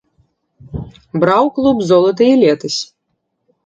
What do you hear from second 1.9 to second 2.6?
золата і